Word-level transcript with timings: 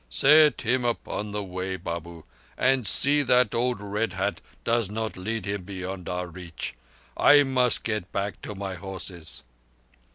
Set 0.09 0.61
him 0.61 0.83
upon 0.83 1.29
the 1.29 1.43
way, 1.43 1.75
Babu, 1.75 2.23
and 2.57 2.87
see 2.87 3.21
that 3.21 3.53
old 3.53 3.79
Red 3.79 4.13
Hat 4.13 4.41
does 4.63 4.89
not 4.89 5.15
lead 5.15 5.45
him 5.45 5.61
beyond 5.61 6.09
our 6.09 6.25
reach. 6.25 6.73
I 7.15 7.43
must 7.43 7.83
get 7.83 8.11
back 8.11 8.41
to 8.41 8.55
my 8.55 8.73
horses." 8.73 9.43